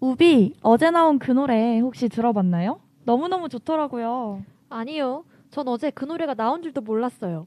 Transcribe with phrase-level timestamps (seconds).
[0.00, 2.80] 우비, 어제 나온 그 노래 혹시 들어봤나요?
[3.04, 4.42] 너무너무 좋더라고요.
[4.68, 5.24] 아니요.
[5.50, 7.46] 전 어제 그 노래가 나온 줄도 몰랐어요.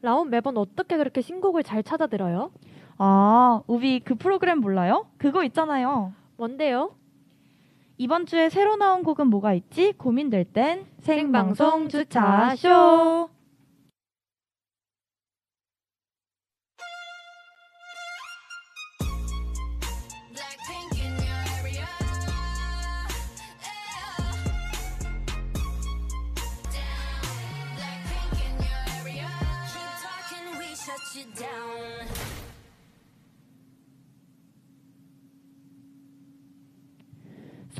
[0.00, 2.50] 라온 매번 어떻게 그렇게 신곡을 잘 찾아 들어요?
[2.98, 5.06] 아, 우비 그 프로그램 몰라요?
[5.16, 6.12] 그거 있잖아요.
[6.36, 6.92] 뭔데요?
[7.98, 9.92] 이번 주에 새로 나온 곡은 뭐가 있지?
[9.92, 13.28] 고민될 땐 생방송 주차쇼.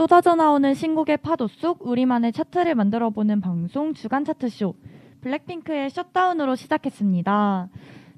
[0.02, 4.74] 쏟아져 나오는 신곡의 파도 속 우리만의 차트를 만들어 보는 방송 주간 차트쇼
[5.20, 7.68] 블랙핑크의 셧다운으로 시작했습니다.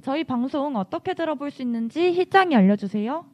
[0.01, 3.27] 저희 방송 어떻게 들어볼 수 있는지 희짱이 알려주세요.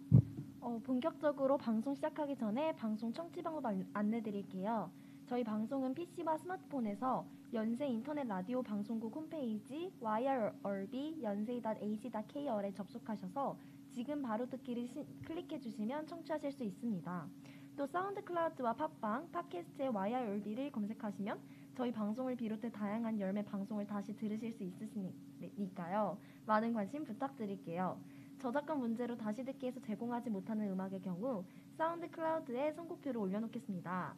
[0.63, 4.91] 어, 본격적으로 방송 시작하기 전에 방송 청취 방법 안- 안내드릴게요.
[5.29, 13.57] 저희 방송은 PC와 스마트폰에서 연세 인터넷 라디오 방송국 홈페이지 YRB 연세.ac.kr에 접속하셔서
[13.93, 17.27] 지금 바로 듣기를 시- 클릭해 주시면 청취하실 수 있습니다.
[17.77, 21.39] 또 사운드 클라우드와 팟빵, 팟캐스트의 YRB를 검색하시면
[21.77, 26.19] 저희 방송을 비롯해 다양한 열매 방송을 다시 들으실 수 있으시니까요.
[26.47, 27.99] 많은 관심 부탁드릴게요.
[28.39, 31.45] 저작권 문제로 다시 듣기에서 제공하지 못하는 음악의 경우
[31.77, 34.15] 사운드 클라우드에 선곡표를 올려놓겠습니다.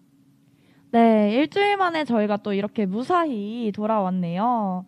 [0.91, 4.85] 네, 일주일 만에 저희가 또 이렇게 무사히 돌아왔네요.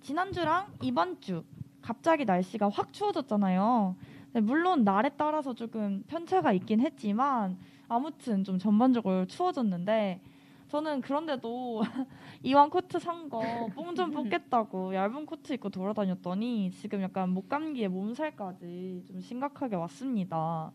[0.00, 1.44] 지난주랑 이번 주
[1.82, 3.96] 갑자기 날씨가 확 추워졌잖아요.
[4.32, 7.58] 네, 물론 날에 따라서 조금 편차가 있긴 했지만
[7.88, 10.20] 아무튼 좀 전반적으로 추워졌는데
[10.68, 11.80] 저는 그런데도
[12.42, 13.40] 이왕 코트 산 거
[13.74, 20.72] 뽕 좀 뽑겠다고 얇은 코트 입고 돌아다녔더니 지금 약간 목 감기에 몸살까지 좀 심각하게 왔습니다.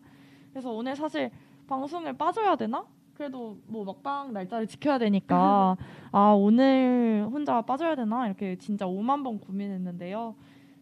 [0.50, 1.30] 그래서 오늘 사실
[1.68, 2.84] 방송에 빠져야 되나?
[3.14, 5.76] 그래도 뭐 막방 날짜를 지켜야 되니까
[6.10, 10.34] 아 오늘 혼자 빠져야 되나 이렇게 진짜 5만 번 고민했는데요.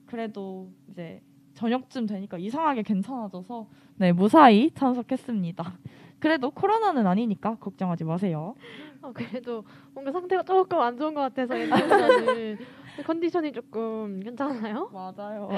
[0.06, 1.20] 그래도 이제
[1.54, 3.66] 저녁쯤 되니까 이상하게 괜찮아져서
[3.96, 5.72] 네 무사히 참석했습니다.
[6.20, 8.54] 그래도 코로나는 아니니까 걱정하지 마세요.
[9.02, 9.64] 어, 그래도
[9.94, 12.58] 뭔가 상태가 조금 안 좋은 것 같아서 옛날보다는
[13.06, 14.90] 컨디션이 조금 괜찮아요?
[14.92, 15.48] 맞아요.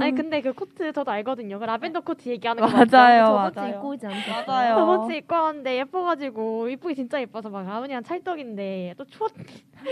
[0.00, 1.58] 아니 근데 그 코트 저도 알거든요.
[1.58, 3.26] 그 라벤더 코트 얘기하는 거 맞아요?
[3.26, 3.74] 저번주 맞아요.
[3.76, 4.44] 입고 오지 않으셨어요?
[4.46, 4.76] 맞아요.
[4.76, 9.32] 저번주 입고 왔는데 예뻐가지고 이쁘기 진짜 예뻐서 막 아버님랑 찰떡인데 또 추웠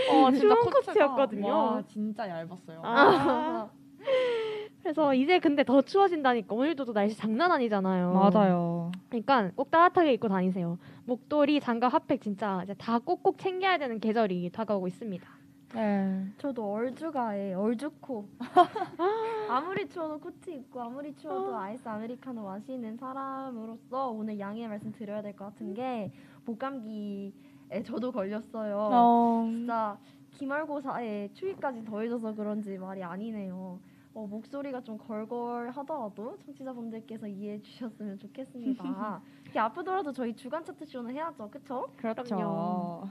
[0.09, 1.47] 어, 진짜 추운 코트가 코트였거든요.
[1.47, 2.81] 와, 진짜 얇았어요.
[2.83, 3.69] 아.
[4.87, 8.13] 그래서 이제 근데 더 추워진다니까 오늘도 또 날씨 장난 아니잖아요.
[8.13, 8.89] 맞아요.
[9.09, 10.77] 그러니까 꼭 따뜻하게 입고 다니세요.
[11.05, 15.27] 목도리, 장갑, 핫팩 진짜 이제 다 꼭꼭 챙겨야 되는 계절이 다가오고 있습니다.
[15.75, 16.23] 네.
[16.37, 18.29] 저도 얼죽아에 얼죽코.
[19.49, 25.35] 아무리 추워도 코트 입고 아무리 추워도 아이스 아메리카노 마시는 사람으로서 오늘 양해의 말씀 드려야 될
[25.35, 26.13] 것 같은 게
[26.45, 28.77] 목감기에 저도 걸렸어요.
[28.89, 29.97] 어, 진짜
[30.31, 33.79] 기말고사에 추위까지 더해져서 그런지 말이 아니네요.
[34.17, 39.21] 어, 목소리가 좀 걸걸하더라도 청취자분들께서 이해해 주셨으면 좋겠습니다.
[39.47, 41.87] 이게 아프더라도 저희 주간 차트 쇼는 해야죠, 그쵸?
[41.95, 42.23] 그렇죠.
[42.23, 43.07] 그럼요.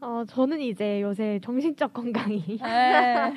[0.00, 3.32] 어, 저는 이제 요새 정신적 건강이 네.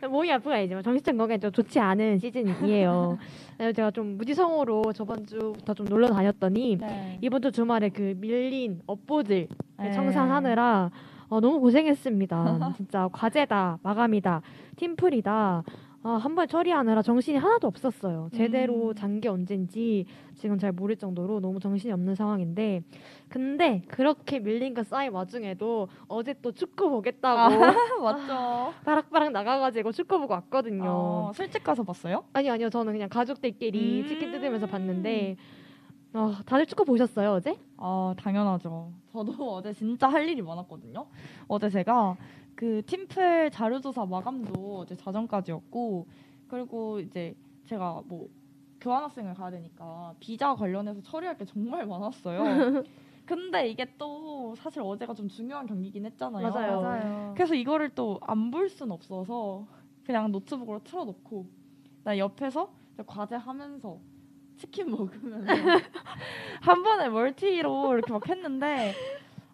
[0.08, 3.18] 몸이 아픈 건 아니지만 정신적 건강이 좀 좋지 않은 시즌이에요.
[3.76, 7.18] 제가 좀 무지성으로 저번 주부터 좀 놀러 다녔더니 네.
[7.20, 9.48] 이번 주 주말에 그 밀린 업보들
[9.80, 9.90] 네.
[9.90, 10.90] 청산하느라
[11.28, 12.72] 어, 너무 고생했습니다.
[12.74, 14.40] 진짜 과제다, 마감이다,
[14.76, 15.62] 팀플이다.
[16.04, 18.28] 아, 한 번 처리하느라 정신이 하나도 없었어요.
[18.32, 18.94] 제대로 음.
[18.94, 22.82] 잔게 언젠지 지금 잘 모를 정도로 너무 정신이 없는 상황인데
[23.28, 27.58] 근데 그렇게 밀린 거 쌓인 와중에도 어제 또 축구 보겠다고
[28.02, 28.72] 맞죠.
[28.86, 30.84] 바락바락 나가가지고 축구 보고 왔거든요.
[30.88, 32.24] 어, 술집 가서 봤어요?
[32.32, 34.06] 아니 아니요 저는 그냥 가족들끼리 음.
[34.06, 35.36] 치킨 뜯으면서 봤는데
[36.14, 37.58] 어, 다들 축구 보셨어요 어제?
[37.76, 38.92] 아 당연하죠.
[39.12, 41.06] 저도 어제 진짜 할 일이 많았거든요.
[41.48, 42.16] 어제 제가
[42.58, 46.08] 그 팀플 자료조사 마감도 어제 자정까지였고
[46.48, 47.32] 그리고 이제
[47.66, 48.28] 제가 뭐
[48.80, 52.42] 교환학생을 가야 되니까 비자 관련해서 처리할 게 정말 많았어요.
[53.24, 56.50] 근데 이게 또 사실 어제가 좀 중요한 경기긴 했잖아요.
[56.50, 56.80] 맞아요.
[56.82, 57.32] 맞아요.
[57.36, 59.64] 그래서 이거를 또 안 볼 순 없어서
[60.04, 61.46] 그냥 노트북으로 틀어놓고
[62.02, 64.00] 나 옆에서 이제 과제 하면서
[64.56, 65.46] 치킨 먹으면서
[66.62, 68.94] 한 번에 멀티로 이렇게 막 했는데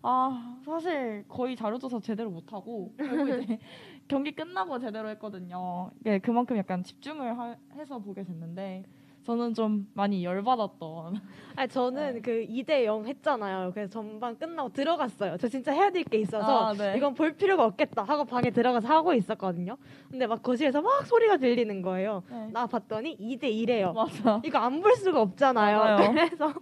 [0.07, 3.59] 아 사실 거의 자료 조사 제대로 못 하고 그리고 이제
[4.07, 5.91] 경기 끝나고 제대로 했거든요.
[6.05, 8.85] 예, 그만큼 약간 집중을 하- 해서 보게 됐는데
[9.23, 11.15] 저는 좀 많이 열받았던
[11.57, 13.71] 아니 저는 그 2대 0 했잖아요.
[13.73, 15.39] 그래서 전반 끝나고 들어갔어요.
[15.39, 16.99] 저 진짜 해야 될 게 있어서 아, 네.
[16.99, 19.79] 이건 볼 필요가 없겠다 하고 방에 들어가서 하고 있었거든요.
[20.11, 22.23] 근데 막 거실에서 막 소리가 들리는 거예요.
[22.31, 22.51] 네.
[22.53, 23.95] 나 봤더니 2대 1이에요.
[23.95, 25.79] 맞아 이거 안 볼 수가 없잖아요.
[25.79, 25.97] 맞아요.
[26.13, 26.53] 그래서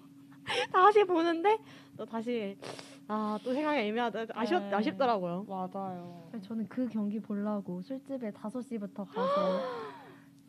[0.73, 1.59] 다시 보는데
[1.97, 2.57] 또 다시
[3.09, 4.75] 아 또 생각이 애매하다 아쉽 네.
[4.75, 5.45] 아쉽더라고요.
[5.49, 6.31] 맞아요.
[6.43, 9.63] 저는 그 경기 보려고 술집에 5시부터 가서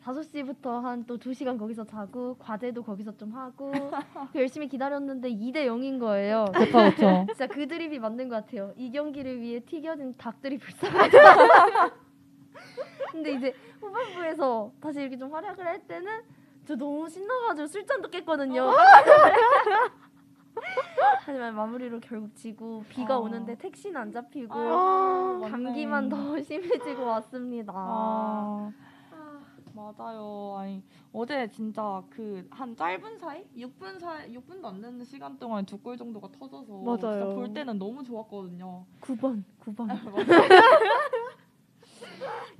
[0.04, 3.90] 5시부터 한 또 2시간 거기서 자고 과제도 거기서 좀 하고
[4.32, 6.44] 그 열심히 기다렸는데 2대 0인 거예요.
[6.54, 7.26] 그쵸 그쵸.
[7.28, 8.72] 진짜 그 드립이 맞는 것 같아요.
[8.76, 11.18] 이 경기를 위해 튀겨진 닭들이 불쌍하다.
[13.12, 16.22] 근데 이제 후반부에서 다시 이렇게 좀 활약을 할 때는
[16.66, 18.70] 저 너무 신나가지고 술잔도 깼거든요.
[21.20, 23.20] 하지만 마무리로 결국 지고 비가 어.
[23.22, 26.08] 오는데 택시는 안 잡히고 아, 감기만.
[26.08, 27.72] 더 심해지고 왔습니다.
[27.74, 28.70] 아,
[29.74, 30.54] 맞아요.
[30.56, 35.78] 아니 어제 진짜 그 한 짧은 사이, 6분 사이, 6분도 안 되는 시간 동안 두
[35.78, 36.98] 골 정도가 터져서 맞아요.
[36.98, 38.84] 진짜 볼 때는 너무 좋았거든요.
[39.00, 39.88] 9번, 9번.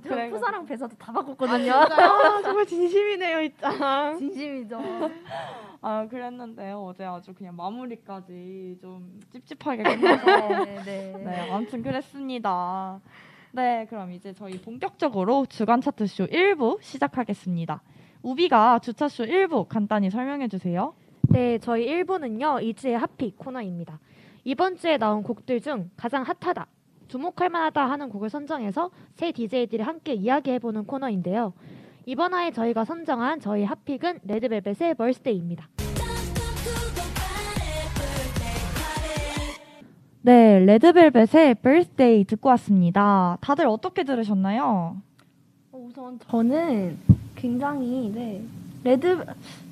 [0.05, 0.37] 저 그래가지고.
[0.37, 1.73] 푸사랑 배사도 다 바꿨거든요.
[1.73, 4.17] 아 정말 진심이네요 입장.
[4.19, 4.79] 진심이죠.
[5.81, 10.25] 아 그랬는데 어제 아주 그냥 마무리까지 좀 찝찝하게 끝나서
[10.65, 11.13] 네, 네.
[11.23, 12.99] 네, 아무튼 그랬습니다.
[13.51, 17.81] 네, 그럼 이제 저희 본격적으로 주간 차트쇼 1부 시작하겠습니다.
[18.21, 20.93] 우비가 주차쇼 1부 간단히 설명해 주세요.
[21.29, 23.99] 네, 저희 1부는요 이지의 핫픽 코너입니다.
[24.43, 26.67] 이번 주에 나온 곡들 중 가장 핫하다,
[27.07, 31.53] 주목할 만하다 하는 곡을 선정해서 세 DJ들이 함께 이야기해보는 코너인데요.
[32.05, 35.67] 이번 화에 저희가 선정한 저희 hot pick은 레드벨벳의 Birthday입니다.
[40.21, 43.37] 네, 레드벨벳의 Birthday 듣고 왔습니다.
[43.41, 44.97] 다들 어떻게 들으셨나요?
[45.71, 46.97] 어, 우선 저는
[47.35, 48.43] 굉장히 네
[48.85, 49.17] 레드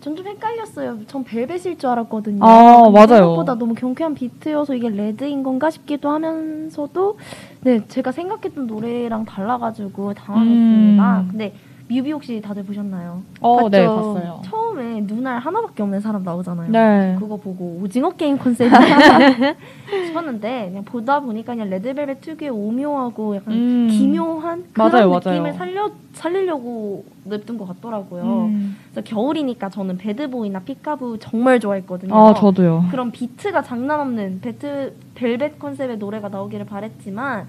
[0.02, 1.06] 전 좀 헷갈렸어요.
[1.08, 2.44] 전 벨벳일 줄 알았거든요.
[2.44, 3.08] 아, 맞아요.
[3.08, 7.18] 생각보다 너무 경쾌한 비트여서 이게 레드인 건가 싶기도 하면서도
[7.62, 11.20] 네 제가 생각했던 노래랑 달라가지고 당황했습니다.
[11.22, 11.28] 음.
[11.30, 11.54] 근데
[11.88, 13.22] 뮤비 혹시 다들 보셨나요?
[13.40, 13.70] 어, 봤죠?
[13.70, 14.42] 네, 봤어요.
[14.46, 16.72] 처음 에 눈알 하나밖에 없는 사람 나오잖아요.
[16.72, 17.16] 네.
[17.20, 18.70] 그거 보고 오징어 게임 컨셉인가
[20.08, 23.88] 싶었는데 그냥 보다 보니까 그냥 레드벨벳 특유의 오묘하고 약간 음.
[23.90, 25.54] 기묘한 그런 맞아요, 느낌을 맞아요.
[25.54, 28.24] 살려 살리려고 냅둔 것 같더라고요.
[28.46, 28.78] 음.
[28.92, 32.16] 그래서 겨울이니까 저는 Bad Boy나 Peek-A-Boo 정말 좋아했거든요.
[32.16, 32.86] 아, 저도요.
[32.92, 37.48] 그런 비트가 장난 없는 베트 벨벳 컨셉의 노래가 나오기를 바랬지만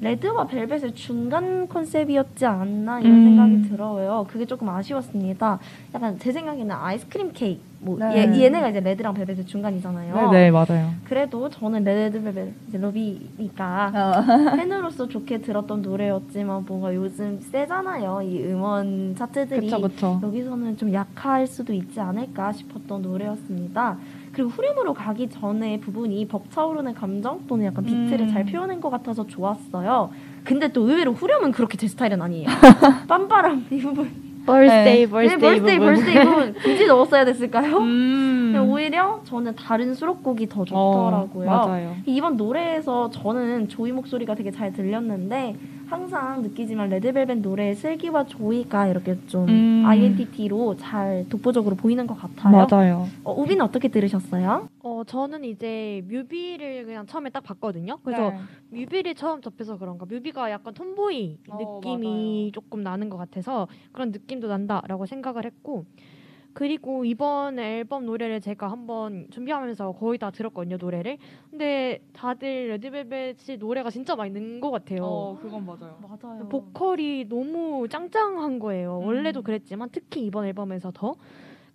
[0.00, 3.24] 레드와 벨벳의 중간 컨셉이었지 않나 이런 음.
[3.24, 4.26] 생각이 들어요.
[4.30, 5.58] 그게 조금 아쉬웠습니다.
[5.94, 8.16] 약간 제 생각에는 아이스크림 케이크 뭐 네.
[8.16, 10.30] 얘, 얘네가 이제 레드랑 벨벳의 중간이잖아요.
[10.30, 10.90] 네, 네, 맞아요.
[11.04, 14.56] 그래도 저는 레드 벨벳 이제 러비니까 어.
[14.56, 18.22] 팬으로서 좋게 들었던 노래였지만 뭔가 요즘 세잖아요.
[18.22, 20.20] 이 음원 차트들이 그쵸, 그쵸.
[20.22, 23.96] 여기서는 좀 약할 수도 있지 않을까 싶었던 노래였습니다.
[24.32, 28.28] 그리고 후렴으로 가기 전에 부분이 벅차오르는 감정 또는 약간 비트를 음.
[28.28, 30.10] 잘 표현한 것 같아서 좋았어요.
[30.44, 32.48] 근데 또 의외로 후렴은 그렇게 제 스타일은 아니에요.
[33.08, 34.30] 빰빠람 이 부분.
[34.46, 35.94] Birthday, 네, Birthday Birthday, 부분.
[35.94, 37.76] Birthday 부분 굳이 넣었어야 됐을까요?
[37.78, 38.66] 음.
[38.68, 41.48] 오히려 저는 다른 수록곡이 더 좋더라고요.
[41.48, 41.96] 어, 맞아요.
[42.06, 45.56] 이번 노래에서 저는 조이 목소리가 되게 잘 들렸는데
[45.90, 49.82] 항상 느끼지만 레드벨벳 노래의 슬기와 조이가 이렇게 좀 음.
[49.84, 52.64] identity로 잘 독보적으로 보이는 것 같아요.
[52.70, 53.08] 맞아요.
[53.24, 54.68] 어, 뮤비는 어떻게 들으셨어요?
[54.84, 57.98] 어 저는 이제 뮤비를 그냥 처음에 딱 봤거든요.
[58.04, 58.38] 그래서 네.
[58.70, 62.50] 뮤비를 처음 접해서 그런가 뮤비가 약간 톰보이 어, 느낌이 맞아요.
[62.52, 65.86] 조금 나는 것 같아서 그런 느낌도 난다라고 생각을 했고
[66.52, 71.16] 그리고 이번 앨범 노래를 제가 한번 준비하면서 거의 다 들었거든요 노래를
[71.50, 75.96] 근데 다들 레드벨벳이 노래가 진짜 많이 는 것 같아요 어, 그건 맞아요.
[76.02, 76.48] 맞아요.
[76.48, 79.06] 보컬이 너무 짱짱한 거예요 음.
[79.06, 81.14] 원래도 그랬지만 특히 이번 앨범에서 더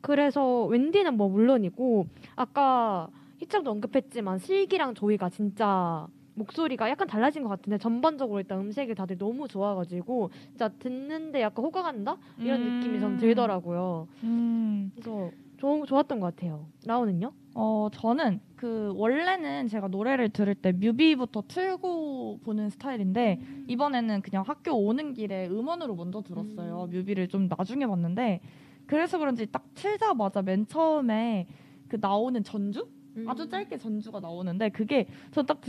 [0.02, 2.06] 그래서 웬디는 뭐 물론이고
[2.36, 3.08] 아까
[3.40, 9.48] 희창도 언급했지만 슬기랑 조이가 진짜 목소리가 약간 달라진 것 같은데 전반적으로 일단 음색이 다들 너무
[9.48, 12.80] 좋아가지고 진짜 듣는데 약간 호가 간다 이런 음.
[12.80, 14.08] 느낌이 전 들더라고요.
[14.24, 14.92] 음.
[14.94, 16.68] 그래서 좋, 좋았던 것 같아요.
[16.86, 17.32] 라온은요?
[17.56, 24.74] 어, 저는 그 원래는 제가 노래를 들을 때 뮤비부터 틀고 보는 스타일인데 이번에는 그냥 학교
[24.74, 26.88] 오는 길에 음원으로 먼저 들었어요.
[26.92, 28.42] 뮤비를 좀 나중에 봤는데
[28.86, 31.48] 그래서 그런지 딱 틀자마자 맨 처음에
[31.88, 32.88] 그 나오는 전주?
[33.16, 33.30] 음.
[33.30, 35.60] 아주 짧게 전주가 나오는데 그게 저 딱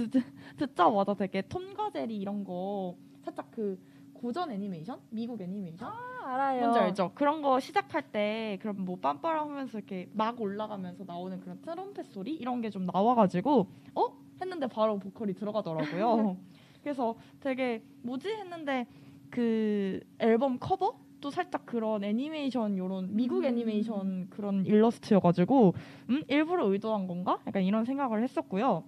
[0.57, 3.79] 듣자마자 되게 톰과 제리 이런 거 살짝 그
[4.15, 4.99] 고전 애니메이션?
[5.11, 5.93] 미국 애니메이션?
[6.25, 6.61] 알아요.
[6.61, 7.13] 뭔지 알죠?
[7.15, 12.35] 그런 거 시작할 때 그럼 뭐 빰빠람 하면서 이렇게 막 올라가면서 나오는 그런 트럼펫 소리
[12.35, 14.09] 이런 게 좀 나와가지고 어?
[14.41, 16.37] 했는데 바로 보컬이 들어가더라고요.
[16.83, 18.87] 그래서 되게 뭐지 했는데
[19.31, 23.45] 그 앨범 커버 도 살짝 그런 애니메이션 요런 미국 음.
[23.47, 25.75] 애니메이션 그런 일러스트여가지고
[26.11, 27.39] 음 일부러 의도한 건가?
[27.47, 28.85] 약간 이런 생각을 했었고요.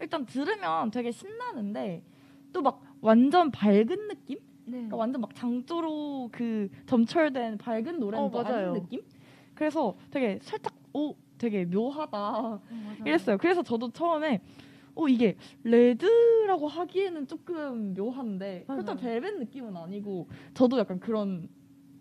[0.00, 2.02] 일단 들으면 되게 신나는데
[2.52, 4.38] 또 막 완전 밝은 느낌?
[4.64, 4.72] 네.
[4.72, 8.38] 그러니까 완전 막 장조로 그 점철된 밝은 노래는 어, 또.
[8.40, 9.00] 아닌 느낌?
[9.54, 13.38] 그래서 되게 살짝 오 되게 묘하다 음, 이랬어요.
[13.38, 14.40] 그래서 저도 처음에
[14.98, 19.20] 어 이게 레드라고 하기에는 조금 묘한데 그렇다고 맞아요.
[19.20, 21.48] 벨벳 느낌은 아니고 저도 약간 그런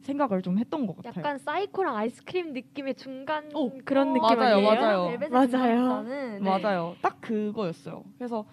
[0.01, 1.13] 생각을 좀 했던 것 같아요.
[1.19, 4.81] 약간 사이코랑 아이스크림 느낌의 중간 어, 그런 어, 느낌 맞아요, 아니에요?
[4.81, 5.19] 맞아요.
[5.29, 6.03] 맞아요.
[6.03, 6.39] 네.
[6.39, 6.95] 맞아요.
[7.01, 8.03] 딱 그거였어요.
[8.17, 8.45] 그래서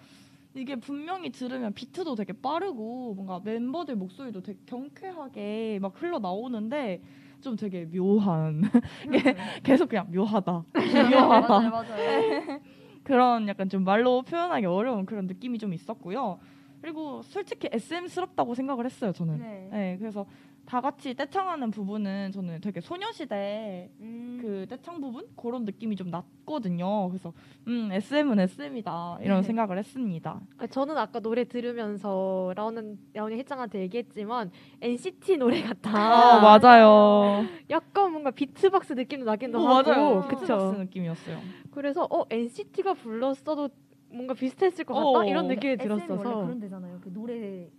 [0.53, 7.01] 이게 분명히 들으면 비트도 되게 빠르고 뭔가 멤버들 목소리도 되게 경쾌하게 막 흘러 나오는데
[7.41, 8.61] 좀 되게 묘한
[9.63, 12.61] 계속 그냥 묘하다 묘하다 맞아요, 맞아요.
[13.05, 16.39] 그런 약간 좀 말로 표현하기 어려운 그런 느낌이 좀 있었고요.
[16.81, 19.39] 그리고 솔직히 SM스럽다고 생각을 했어요 저는.
[19.39, 19.69] 네.
[19.71, 20.25] 네, 그래서
[20.65, 27.07] 다 같이 떼창하는 부분은 저는 되게 소녀시대 음, 그 떼창 부분 그런 느낌이 좀 났거든요.
[27.09, 27.33] 그래서
[27.67, 29.47] 음 SM은 SM이다 이런 네.
[29.47, 30.41] 생각을 했습니다.
[30.57, 35.91] 아, 저는 아까 노래 들으면서 라온은 라온이 혜짱한테 얘기했지만 NCT 노래 같다.
[35.95, 37.45] 아 맞아요.
[37.69, 40.21] 약간 뭔가 비트박스 느낌도 나기도 어, 하고, 맞아요.
[40.27, 40.39] 그쵸?
[40.39, 41.39] 비트박스 느낌이었어요.
[41.71, 43.69] 그래서 어 NCT가 불렀어도
[44.09, 45.25] 뭔가 비슷했을 것 같다 어.
[45.25, 46.99] 이런 느낌이 SM 이 원래 들었어서 그런 데잖아요.
[47.01, 47.69] 그 노래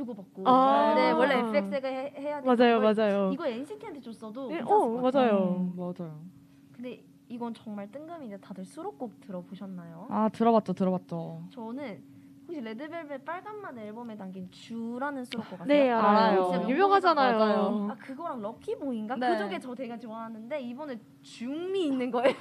[0.00, 0.42] 주고받고.
[0.46, 0.94] 아.
[0.94, 2.46] 네, 원래 FX가 해, 해야 돼.
[2.46, 3.30] 맞아요, 맞아요.
[3.32, 4.88] 이거 NCT한테 줬어도 네, 어.
[5.00, 5.72] 맞아요.
[5.74, 6.20] 음, 맞아요.
[6.72, 10.06] 근데 이건 정말 뜬금인데 다들 수록곡 들어보셨나요?
[10.10, 11.44] 아 들어봤죠, 들어봤죠.
[11.50, 12.02] 저는
[12.46, 15.66] 혹시 레드벨벳 빨간맛 앨범에 담긴 주라는 수록곡 아세요?
[15.66, 16.06] 네 알아요.
[16.06, 16.50] 알아요.
[16.52, 17.38] 진짜 유명하잖아요.
[17.38, 17.88] 맞아요.
[17.90, 19.16] 아 그거랑 럭키보이인가?
[19.16, 19.30] 네.
[19.30, 22.34] 그쪽에 저 되게 좋아하는데 이번에 줌이 있는 거예요.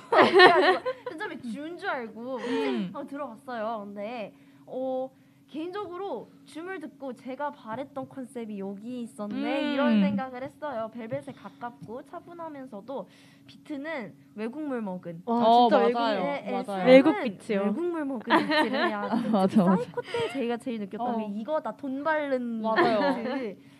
[1.18, 2.84] 처음에 준 줄 알고 음.
[2.88, 3.84] 한번 들어봤어요.
[3.86, 4.34] 근데
[4.68, 5.10] 어
[5.48, 9.36] 개인적으로 ZOOM을 듣고 제가 바랬던 컨셉이 여기 있었네
[9.70, 9.74] 음.
[9.74, 10.90] 이런 생각을 했어요.
[10.94, 13.08] 벨벳에 가깝고 차분하면서도
[13.46, 16.24] 비트는 외국물 먹은 와 어, 진짜 맞아요.
[16.24, 16.86] 외국 네, 맞아요.
[16.88, 17.62] 외국 비트요.
[17.62, 19.64] 외국물 먹은 비트를 맞아, 맞아.
[19.64, 21.18] 사이코 때 제가 제일 느꼈던 어.
[21.18, 23.16] 게 이거다 돈 바른 맞아요.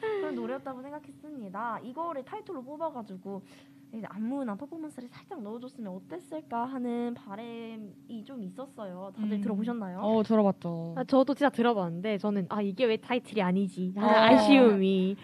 [0.02, 1.80] 그런 노래였다고 생각했습니다.
[1.84, 3.42] 이거를 타이틀로 뽑아가지고
[4.08, 9.12] 안무나 퍼포먼스를 살짝 넣어줬으면 어땠을까 하는 바람이 좀 있었어요.
[9.16, 9.42] 다들 음.
[9.42, 10.00] 들어보셨나요?
[10.00, 10.96] 어 들어봤죠.
[10.98, 14.02] 아, 저도 진짜 들어봤는데 저는 아 이게 왜 타이틀이 아니지 어.
[14.02, 15.16] 아쉬움이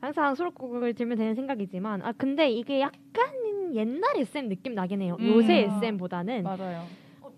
[0.00, 3.32] 항상 수록곡을 들으면 드는 생각이지만 아 근데 이게 약간
[3.74, 5.16] 옛날 SM 느낌 나긴 해요.
[5.20, 5.26] 음.
[5.28, 6.84] 요새 SM보다는 맞아요.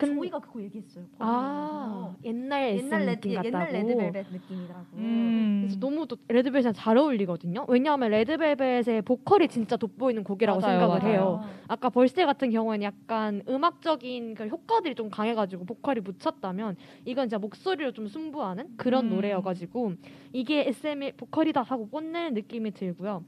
[0.01, 1.05] 어, 근- 조이가 그거 얘기했어요.
[1.19, 3.29] 아 옛날 SM 옛날 레드.
[3.29, 4.87] 옛날 레드벨벳 느낌이라고.
[4.95, 5.61] 음.
[5.67, 7.67] 그래서 너무 또 레드벨벳이랑 잘 어울리거든요.
[7.69, 11.13] 왜냐하면 레드벨벳의 보컬이 진짜 돋보이는 곡이라고 맞아요, 생각을 맞아요.
[11.13, 11.45] 해요.
[11.69, 17.93] 아까 Birthday 같은 경우에는 약간 음악적인 그 효과들이 좀 강해가지고 보컬이 묻혔다면 이건 진짜 목소리로
[17.93, 19.11] 좀 승부하는 그런 음.
[19.11, 19.93] 노래여가지고
[20.33, 23.25] 이게 SM의 보컬이다 하고 뽐내는 느낌이 들고요.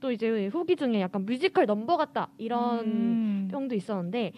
[0.00, 3.48] 또 이제 후기 중에 약간 뮤지컬 넘버 같다 이런 음.
[3.50, 4.32] 평도 있었는데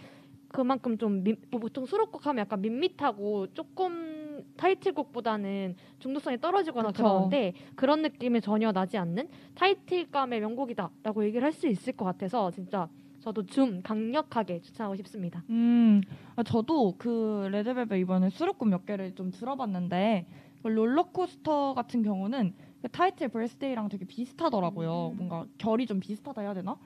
[0.56, 7.02] 그만큼 좀 밋- 뭐 보통 수록곡 하면 약간 밋밋하고 조금 타이틀곡보다는 중독성이 떨어지거나 그쵸.
[7.02, 12.88] 그러는데 그런 느낌이 전혀 나지 않는 타이틀감의 명곡이다라고 얘기를 할 수 있을 것 같아서 진짜
[13.20, 15.42] 저도 줌 강력하게 추천하고 싶습니다.
[15.50, 16.00] 음,
[16.36, 20.26] 아, 저도 그 레드벨벳 이번에 수록곡 몇 개를 좀 들어봤는데
[20.62, 25.10] 그 롤러코스터 같은 경우는 그 타이틀 birthday랑 되게 비슷하더라고요.
[25.12, 25.16] 음.
[25.18, 26.78] 뭔가 결이 좀 비슷하다 해야 되나?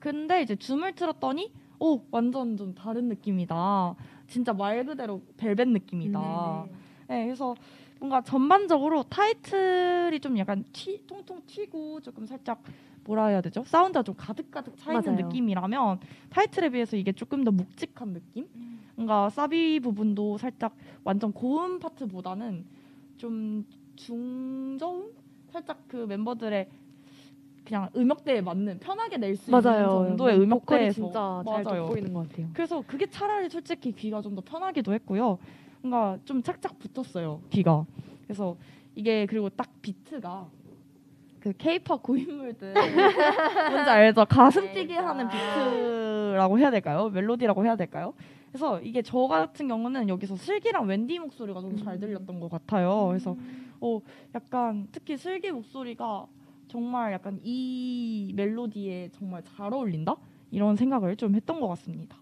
[0.00, 3.94] 근데 이제 줌을 틀었더니 오 완전 좀 다른 느낌이다.
[4.26, 6.66] 진짜 말 그대로 벨벳 느낌이다.
[6.68, 6.74] 네.
[7.08, 7.54] 네, 그래서
[7.98, 12.62] 뭔가 전반적으로 타이틀이 좀 약간 튀, 통통 튀고 조금 살짝
[13.04, 13.62] 뭐라 해야 되죠?
[13.64, 15.26] 사운드가 좀 가득가득 차 있는 맞아요.
[15.26, 16.00] 느낌이라면
[16.30, 18.48] 타이틀에 비해서 이게 조금 더 묵직한 느낌?
[18.54, 18.80] 음.
[18.96, 22.64] 뭔가 사비 부분도 살짝 완전 고음 파트보다는
[23.16, 23.64] 좀
[23.96, 25.12] 중저음?
[25.50, 26.68] 살짝 그 멤버들의
[27.64, 31.86] 그냥 음역대에 맞는 편하게 낼 수 있는 정도의 보컬이 음역대에서 진짜 잘 맞아요.
[31.86, 32.48] 돋보이는 것 같아요.
[32.52, 35.38] 그래서 그게 차라리 솔직히 귀가 좀 더 편하기도 했고요.
[35.82, 37.84] 뭔가 좀 착착 붙었어요 귀가.
[38.24, 38.56] 그래서
[38.94, 40.46] 이게 그리고 딱 비트가
[41.40, 42.72] 그 케이팝 고인물들
[43.70, 44.24] 뭔지 알죠?
[44.24, 45.08] 가슴 뛰게 알죠.
[45.08, 47.08] 하는 비트라고 해야 될까요?
[47.10, 48.14] 멜로디라고 해야 될까요?
[48.50, 53.06] 그래서 이게 저 같은 경우는 여기서 슬기랑 웬디 목소리가 좀 잘 들렸던 것 같아요.
[53.08, 53.36] 그래서
[53.80, 54.00] 어
[54.34, 56.26] 약간 특히 슬기 목소리가
[56.74, 60.16] 정말 약간 이 멜로디에 정말 잘 어울린다
[60.50, 62.16] 이런 생각을 좀 했던 것 같습니다.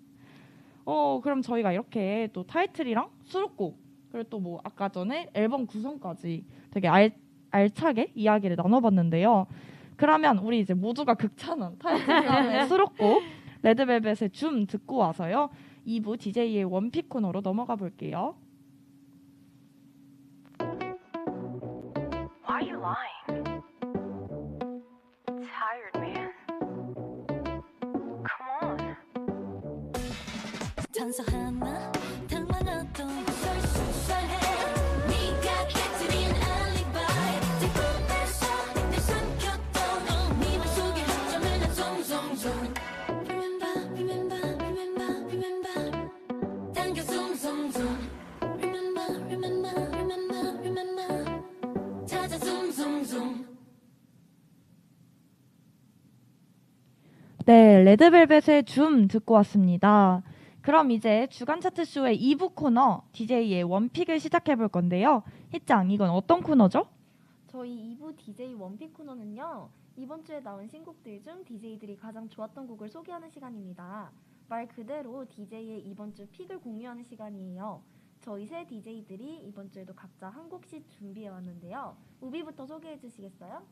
[0.85, 3.78] 어 그럼 저희가 이렇게 또 타이틀이랑 수록곡
[4.11, 7.12] 그리고 또 뭐 아까 전에 앨범 구성까지 되게 알,
[7.50, 9.47] 알차게 이야기를 나눠봤는데요.
[9.97, 13.23] 그러면 우리 이제 모두가 극찬한 타이틀이랑 수록곡
[13.62, 15.49] 레드벨벳의 줌 듣고 와서요.
[15.87, 18.35] 2부 DJ의 원픽 코너로 넘어가 볼게요.
[22.47, 23.12] Why are you lying?
[31.12, 31.92] 간소하나
[32.26, 34.33] 당황했던 쏠쏠쏠해
[35.09, 38.47] 네가 깨뜨린 알리바이 뒷골에서
[38.90, 42.45] 내 삼켰던 네말 속에 흑점을 난 송송송
[43.28, 46.09] Remember, remember, remember, remember
[46.73, 47.99] 당겨 송송송
[48.40, 51.42] Remember, remember, remember, remember
[52.07, 53.45] 찾아 송송송
[57.45, 60.23] 네, 레드벨벳의 줌 듣고 왔습니다.
[60.62, 65.25] 그럼 이제 주간 차트 쇼의 2부 코너 DJ의 원픽을 시작해 볼 건데요.
[65.50, 66.87] 희짱, 이건 어떤 코너죠?
[67.49, 69.69] 저희 2부 DJ 원픽 코너는요.
[69.97, 74.12] 이번 주에 나온 신곡들 중 DJ들이 가장 좋았던 곡을 소개하는 시간입니다.
[74.49, 77.83] 말 그대로 DJ의 이번 주 픽을 공유하는 시간이에요.
[78.21, 81.97] 저희 세 DJ들이 이번 주에도 각자 한 곡씩 준비해 왔는데요.
[82.21, 83.62] 우비부터 소개해 주시겠어요?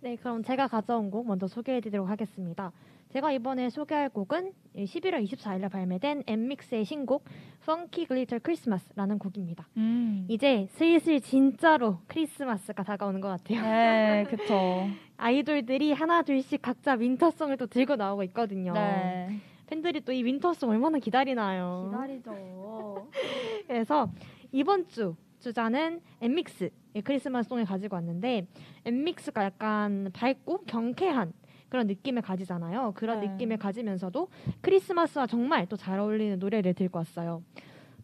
[0.00, 2.72] 네, 그럼 제가 가져온 곡 먼저 소개해 드리도록 하겠습니다.
[3.12, 7.24] 제가 이번에 소개할 곡은 11월 24일에 발매된 엠믹스의 신곡
[7.62, 9.68] Funky Glitter Christmas라는 곡입니다.
[9.76, 10.24] 음.
[10.28, 13.60] 이제 슬슬 진짜로 크리스마스가 다가오는 것 같아요.
[13.62, 14.86] 네, 그쵸.
[15.18, 18.72] 아이돌들이 하나 둘씩 각자 윈터송을 또 들고 나오고 있거든요.
[18.72, 19.28] 네.
[19.66, 21.90] 팬들이 또 이 윈터송 얼마나 기다리나요?
[21.92, 23.08] 기다리죠.
[23.68, 24.10] 그래서
[24.52, 26.70] 이번 주 주자는 엠믹스의
[27.04, 28.46] 크리스마스 song을 가지고 왔는데
[28.86, 31.32] 엠믹스가 약간 밝고 경쾌한
[31.72, 32.92] 그런 느낌을 가지잖아요.
[32.94, 33.28] 그런 네.
[33.28, 34.28] 느낌을 가지면서도
[34.60, 37.42] 크리스마스와 정말 또 잘 어울리는 노래를 들고 왔어요.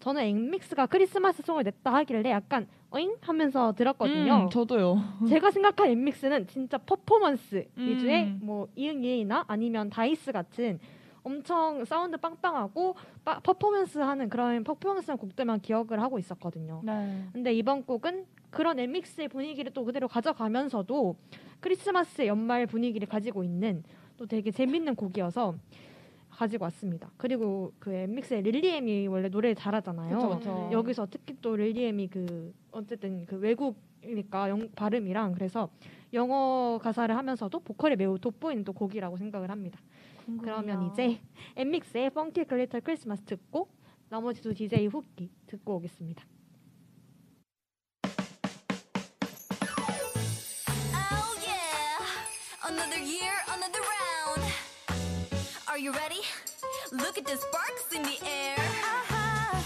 [0.00, 4.44] 저는 엠믹스가 크리스마스 song을 냈다 하길래 약간 어잉 하면서 들었거든요.
[4.44, 4.96] 음, 저도요.
[5.28, 7.86] 제가 생각한 엠믹스는 진짜 퍼포먼스 음.
[7.88, 10.78] 위주의 뭐 이응이나 아니면 DICE 같은
[11.22, 16.80] 엄청 사운드 빵빵하고 빠- 퍼포먼스 하는 그런 퍼포먼스한 곡들만 기억을 하고 있었거든요.
[16.84, 17.24] 네.
[17.34, 21.16] 근데 이번 곡은 그런 엠믹스의 분위기를 또 그대로 가져가면서도
[21.60, 23.82] 크리스마스의 연말 분위기를 가지고 있는
[24.16, 25.54] 또 되게 재밌는 곡이어서
[26.30, 27.10] 가지고 왔습니다.
[27.16, 30.16] 그리고 그 엠믹스의 릴리엠이 원래 노래를 잘하잖아요.
[30.16, 30.68] 그쵸, 그쵸.
[30.72, 35.68] 여기서 특히 또 릴리엠이 그 어쨌든 그 외국이니까 영, 발음이랑 그래서
[36.12, 39.80] 영어 가사를 하면서도 보컬이 매우 돋보이는 또 곡이라고 생각을 합니다.
[40.40, 41.18] 그러면 이제
[41.56, 43.68] 엠믹스의 펑키 글리터 크리스마스 듣고
[44.08, 46.24] 나머지 두 DJ 후기 듣고 오겠습니다.
[52.88, 54.52] Another year, another round.
[55.68, 56.20] Are you ready?
[56.92, 58.56] Look at the sparks in the air.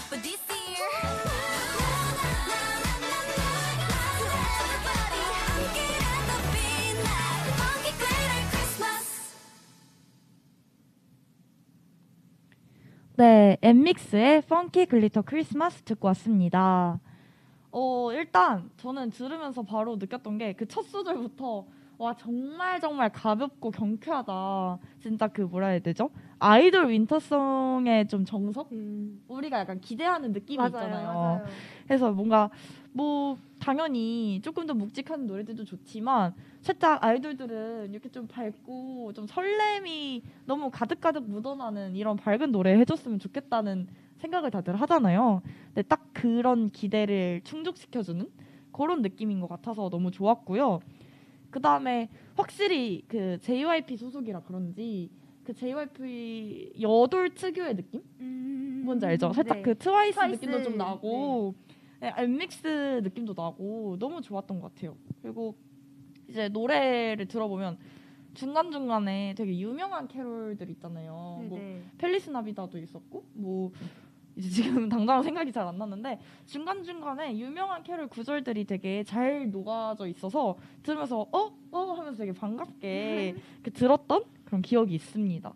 [0.09, 0.87] But this year,
[4.59, 5.23] everybody,
[5.73, 9.05] get at the beat like funky glitter Christmas.
[13.15, 16.99] 네, 엠믹스의 Funky Glitter Christmas 듣고 왔습니다.
[17.71, 21.65] 어, 일단 저는 들으면서 바로 느꼈던 게 그 첫 소절부터
[21.97, 24.79] 와 정말 정말 가볍고 경쾌하다.
[24.99, 26.09] 진짜 그 뭐라 해야 되죠?
[26.39, 28.69] 아이돌 winter song의 좀 정석?
[29.27, 31.07] 우리가 약간 기대하는 느낌이 맞아요, 있잖아요.
[31.07, 31.45] 맞아요.
[31.85, 32.49] 그래서 뭔가
[32.91, 40.69] 뭐 당연히 조금 더 묵직한 노래들도 좋지만 살짝 아이돌들은 이렇게 좀 밝고 좀 설렘이 너무
[40.71, 45.41] 가득가득 묻어나는 이런 밝은 노래 해줬으면 좋겠다는 생각을 다들 하잖아요.
[45.67, 48.27] 근데 딱 그런 기대를 충족시켜주는
[48.71, 50.79] 그런 느낌인 것 같아서 너무 좋았고요.
[51.53, 55.11] 그 다음에 확실히 그 JYP 소속이라 그런지
[55.43, 58.01] 그 JYP 여돌 특유의 느낌?
[58.83, 59.31] 뭔지 알죠?
[59.31, 59.61] 살짝 네.
[59.61, 61.53] 그 트와이스, 트와이스, 느낌도 좀 나고
[61.99, 64.97] 네, 엠믹스 느낌도 나고 너무 좋았던 것 같아요.
[65.21, 65.55] 그리고
[66.27, 67.77] 이제 노래를 들어보면
[68.33, 71.45] 중간 중간에 되게 유명한 캐롤들 있잖아요.
[71.47, 71.83] 뭐 네네.
[71.99, 73.71] Feliz Navidad도 있었고 뭐
[74.35, 80.07] 이제 지금 당장 생각이 잘 안 났는데 중간 중간에 유명한 캐롤 구절들이 되게 잘 녹아져
[80.07, 85.53] 있어서 들으면서 어어 하면서 되게 반갑게 이렇게 들었던 그런 기억이 있습니다.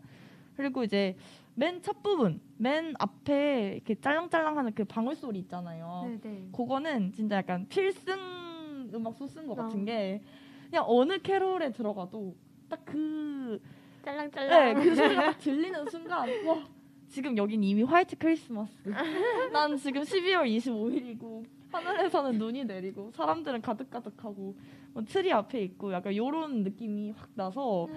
[0.56, 1.16] 그리고 이제
[1.56, 6.18] 맨 첫 부분, 맨 앞에 이렇게 짤랑짤랑하는 그 방울 소리 있잖아요.
[6.22, 6.50] 네네.
[6.52, 9.64] 그거는 진짜 약간 필승 음악 소스인 것 아.
[9.64, 10.22] 같은 게
[10.70, 12.36] 그냥 어느 캐롤에 들어가도
[12.70, 13.60] 딱 그
[14.06, 14.76] 짤랑짤랑.
[14.76, 16.64] 네, 그 소리가 딱 들리는 순간 와
[17.08, 18.72] 지금 여긴 이미 화이트 크리스마스
[19.54, 24.56] 난 지금 12월 25일이고 하늘에서는 눈이 내리고 사람들은 가득가득하고
[24.94, 27.88] 뭐 트리 앞에 있고 약간 요런 느낌이 확 나서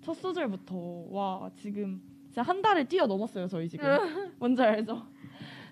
[0.00, 0.74] 첫 소절부터
[1.10, 3.86] 와 지금 진짜 한 달을 뛰어넘었어요 저희 지금
[4.38, 5.02] 뭔지 알죠?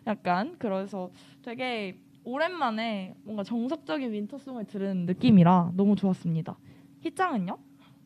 [0.07, 1.11] 약간 그래서
[1.43, 6.57] 되게 오랜만에 뭔가 정석적인 winter song을 들은 느낌이라 너무 좋았습니다
[7.01, 7.57] 희짱은요?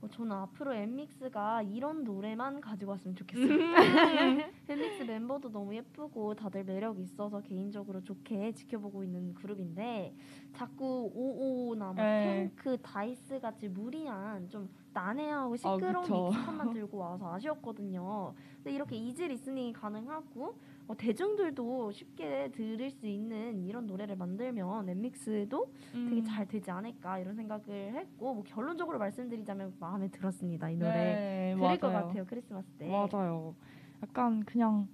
[0.05, 3.49] 어, 저는 앞으로 엠믹스가 이런 노래만 가지고 왔으면 좋겠어요.
[4.69, 10.15] 엠믹스 멤버도 너무 예쁘고 다들 매력 있어서 개인적으로 좋게 지켜보고 있는 그룹인데
[10.53, 12.51] 자꾸 오오나 뭐 네.
[12.55, 16.29] 탱크, DICE 같이 무리한 좀 난해하고 시끄러운 아, 그쵸.
[16.29, 18.35] 믹스팝만 들고 와서 아쉬웠거든요.
[18.57, 25.67] 근데 이렇게 easy listening이 가능하고 어, 대중들도 쉽게 들을 수 있는 이런 노래를 만들면 엠믹스도
[25.93, 26.25] 되게 음.
[26.25, 31.79] 잘 되지 않을까 이런 생각을 했고 뭐 결론적으로 말씀드리자면 마음에 들었습니다 이 노래 네, 들을
[31.79, 32.07] 것 맞아요.
[32.09, 33.55] 같아요 크리스마스 때 맞아요.
[34.03, 34.87] 약간 그냥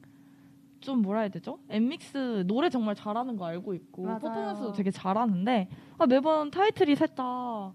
[0.78, 1.58] 좀 뭐라 해야 되죠?
[1.68, 4.18] 엠믹스 노래 정말 잘하는 거 알고 있고 맞아요.
[4.20, 7.72] 퍼포먼스도 되게 잘하는데 아, 매번 타이틀이 살짝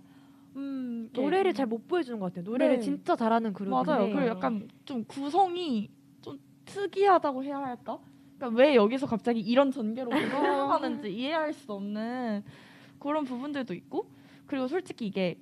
[0.55, 2.45] 음, 이렇게 노래를 잘 못 보여주는 것 같아요.
[2.49, 2.81] 노래를 네.
[2.81, 4.05] 진짜 잘하는 그룹인데 맞아요.
[4.13, 5.95] 그리고 약간 좀 구성이 좀
[6.65, 7.99] 특이하다고 해야 할까?
[8.37, 12.43] 그러니까 왜 여기서 갑자기 이런 전개로 흘러가는지 이해할 수 없는
[12.99, 14.07] 그런 부분들도 있고
[14.45, 15.37] 그리고 솔직히 이게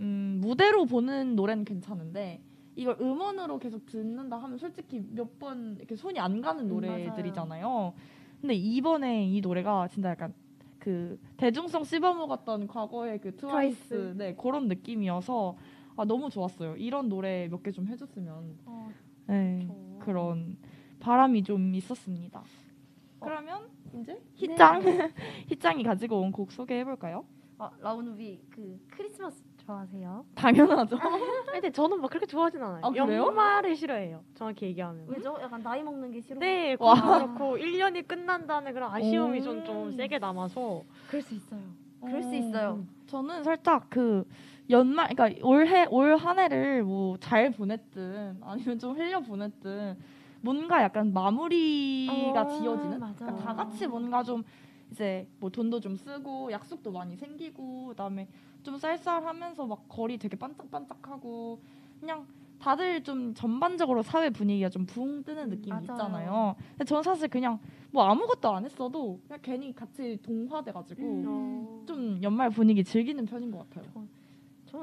[0.00, 2.40] 음, 무대로 보는 노래는 괜찮은데
[2.74, 7.94] 이걸 음원으로 계속 듣는다 하면 솔직히 몇 번 이렇게 손이 안 가는 음, 노래들이잖아요.
[8.40, 10.34] 근데 이번에 이 노래가 진짜 약간
[10.78, 14.14] 그 대중성 씹어먹었던 과거의 그 트와이스 트와이스.
[14.18, 15.56] 네 그런 느낌이어서
[15.96, 16.76] 아 너무 좋았어요.
[16.76, 18.90] 이런 노래 몇 개 좀 해줬으면 어,
[19.26, 19.74] 네 저-
[20.10, 20.56] 그런
[21.00, 22.38] 바람이 좀 있었습니다.
[22.40, 23.24] 어.
[23.24, 23.68] 그러면
[24.00, 24.20] 이제 네.
[24.36, 24.82] 희짱
[25.50, 27.24] 희짱이 가지고 온 곡 소개해 볼까요?
[27.58, 30.24] 아, 라운우비 그 크리스마스 좋아하세요?
[30.36, 30.96] 당연하죠.
[31.50, 32.82] 근데 저는 막 그렇게 좋아하진 않아요.
[32.84, 33.24] 아, 그래요?
[33.26, 34.22] 연말을 싫어해요.
[34.34, 35.06] 정확히 얘기하면.
[35.08, 35.36] 왜죠?
[35.42, 36.38] 약간 나이 먹는 게 싫어.
[36.38, 36.94] 네, 와.
[36.94, 39.42] 그렇고 1년이 끝난다는 그런 아쉬움이 오.
[39.42, 41.60] 좀, 좀 세게 남아서 그럴 수 있어요.
[42.00, 42.84] 그럴 수 있어요.
[43.06, 44.24] 저는 살짝 그
[44.70, 49.96] 연말, 그러니까 올해 올 한 해를 뭐 잘 보냈든 아니면 좀 흘려 보냈든
[50.40, 52.98] 뭔가 약간 마무리가 어, 지어지는.
[52.98, 54.42] 그러니까 다 같이 뭔가 좀
[54.90, 58.28] 이제 뭐 돈도 좀 쓰고 약속도 많이 생기고 그다음에
[58.62, 61.60] 좀 쌀쌀하면서 막 거리 되게 반짝반짝하고
[62.00, 62.26] 그냥
[62.58, 65.82] 다들 좀 전반적으로 사회 분위기가 좀 붕 뜨는 느낌이 맞아요.
[65.82, 66.56] 있잖아요.
[66.70, 67.58] 근데 저는 사실 그냥
[67.90, 71.82] 뭐 아무것도 안 했어도 그냥 괜히 같이 동화돼가지고 음.
[71.86, 73.84] 좀 연말 분위기 즐기는 편인 것 같아요.
[73.92, 74.00] 저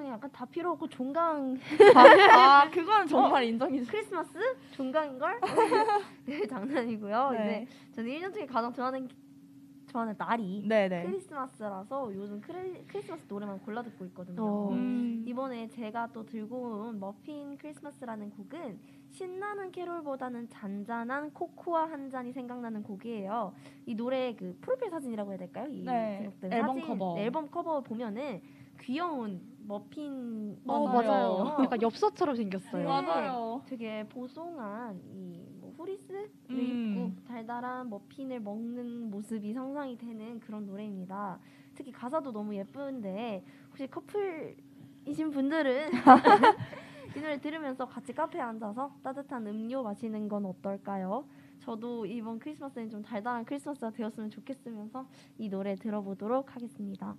[0.02, 1.58] 는 약간 다 필요 없고 종강
[1.96, 3.92] 아, 아 그건 정말 인정이죠.
[3.92, 4.38] 크리스마스
[4.72, 5.40] 종강인 걸?
[6.26, 7.32] 네 장난이고요.
[7.32, 7.68] 네.
[7.68, 9.08] 이제 저는 1년 중에 가장 좋아하는
[9.88, 11.04] 좋아하는 날이 네네.
[11.04, 14.44] 크리스마스라서 요즘 크리, 크리스마스 노래만 골라 듣고 있거든요.
[14.44, 14.70] 어.
[14.72, 15.24] 음.
[15.28, 18.80] 이번에 제가 또 들고 온 머핀 크리스마스라는 곡은
[19.12, 23.54] 신나는 캐롤보다는 잔잔한 코코아 한 잔이 생각나는 곡이에요.
[23.86, 25.68] 이 노래 그 프로필 사진이라고 해야 될까요?
[25.70, 27.14] 이 네, 앨범 사진, 커버.
[27.16, 28.42] 네, 앨범 커버 보면은
[28.82, 31.10] 귀여운 머핀 어, 맞아요.
[31.44, 31.58] 맞아요.
[31.64, 32.84] 약간 엽서처럼 생겼어요.
[32.84, 32.86] 네.
[32.86, 33.62] 맞아요.
[33.66, 37.16] 되게 보송한 이뭐 후리스를 음.
[37.16, 41.40] 입고 달달한 머핀을 먹는 모습이 상상이 되는 그런 노래입니다.
[41.76, 45.90] 특히 가사도 너무 예쁜데 혹시 커플이신 분들은
[47.16, 51.26] 이 노래 들으면서 같이 카페에 앉아서 따뜻한 음료 마시는 건 어떨까요?
[51.60, 57.16] 저도 이번 크리스마스는 좀 달달한 크리스마스가 되었으면 좋겠으면서 이 노래 들어보도록 하겠습니다.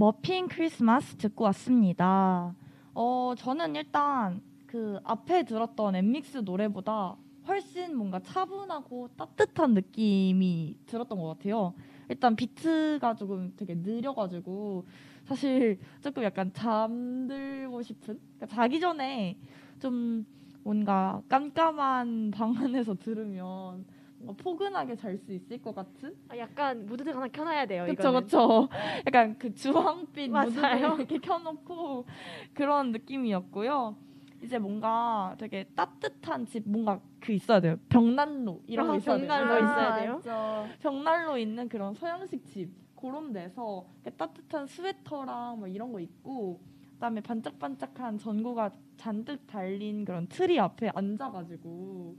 [0.00, 2.54] 머핀 크리스마스 듣고 왔습니다.
[2.94, 11.26] 어, 저는 일단 그 앞에 들었던 엠믹스 노래보다 훨씬 뭔가 차분하고 따뜻한 느낌이 들었던 것
[11.26, 11.74] 같아요.
[12.08, 14.86] 일단 비트가 조금 되게 느려가지고
[15.24, 19.38] 사실 조금 약간 잠들고 싶은 그러니까 자기 전에
[19.80, 20.24] 좀
[20.62, 23.84] 뭔가 깜깜한 방 안에서 들으면
[24.20, 27.86] 뭔가 포근하게 잘 수 있을 것 같은 아, 약간 무드등 하나 켜놔야 돼요.
[27.86, 28.20] 이거는.
[28.22, 28.68] 그쵸
[29.06, 30.30] 약간 그 주황빛.
[30.30, 32.04] 무드를 이렇게 켜놓고
[32.54, 33.96] 그런 느낌이었고요
[34.42, 39.26] 이제 뭔가 되게 따뜻한 집 뭔가 그 있어야 돼요 벽난로 이런 거 아, 있어야 돼요
[39.28, 40.12] 벽난로 있어야 돼요?
[40.16, 40.68] 맞죠.
[40.80, 43.86] 벽난로 있는 그런 서양식 집 그런 데서
[44.18, 46.60] 따뜻한 스웨터랑 뭐 이런 거 입고
[46.94, 52.16] 그다음에 반짝반짝한 전구가 잔뜩 달린 그런 트리 앞에 앉아가지고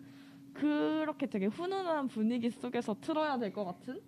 [0.54, 4.02] 그렇게 되게 훈훈한 분위기 속에서 틀어야 될 것 같은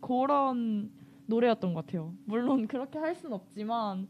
[0.00, 0.90] 그런
[1.26, 2.14] 노래였던 것 같아요.
[2.24, 4.08] 물론 그렇게 할순 없지만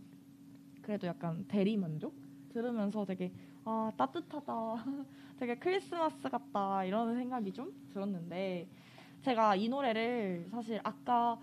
[0.82, 2.14] 그래도 약간 대리 만족
[2.50, 3.32] 들으면서 되게
[3.64, 4.84] 아 따뜻하다,
[5.38, 8.68] 되게 크리스마스 같다 이런 생각이 좀 들었는데
[9.22, 11.38] 제가 이 노래를 사실 아까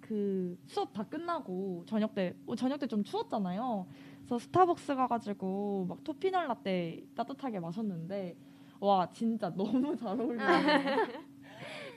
[0.00, 3.86] 그 수업 다 끝나고 저녁 때 어, 저녁 때 좀 추웠잖아요.
[4.18, 8.36] 그래서 스타벅스 가가지고 막 토피널 라떼 따뜻하게 마셨는데
[8.80, 10.36] 와 진짜 너무 잘 어울려요.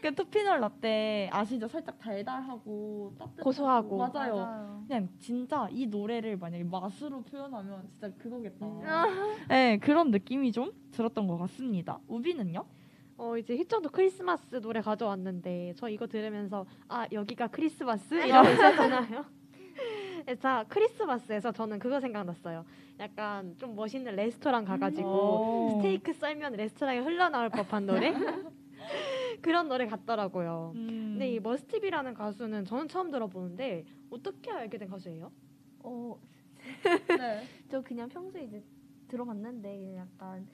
[0.02, 1.68] 그 토피널 라떼 아시죠?
[1.68, 3.98] 살짝 달달하고 따뜻하고 고소하고.
[3.98, 4.84] 맞아요.
[4.88, 8.66] 그냥 진짜 이 노래를 만약에 맛으로 표현하면 진짜 그거겠다.
[8.66, 8.82] 음.
[9.50, 12.00] 네 그런 느낌이 좀 들었던 것 같습니다.
[12.08, 12.66] 우비는요?
[13.18, 18.24] 어 이제 희정도 크리스마스 노래 가져왔는데 저 이거 들으면서 아 여기가 크리스마스 아.
[18.26, 19.39] 이러고 있었잖아요.
[20.40, 22.66] 자 크리스마스에서 저는 그거 생각났어요.
[23.00, 25.70] 약간 좀 멋있는 레스토랑 가가지고 오.
[25.78, 28.14] 스테이크 썰면 레스토랑에 흘러나올 법한 노래
[29.42, 30.74] 그런 노래 같더라고요.
[30.76, 30.88] 음.
[31.14, 35.32] 근데 이 머스티비라는 가수는 저는 처음 들어보는데 어떻게 알게 된 가수예요?
[35.80, 36.20] 어,
[37.18, 37.44] 네.
[37.70, 38.64] 저 그냥 평소에 이제
[39.08, 40.48] 들어봤는데 약간